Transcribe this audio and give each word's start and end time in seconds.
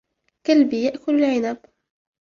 كلبي 0.45 0.83
يأكل 0.83 1.15
العنب. 1.23 1.57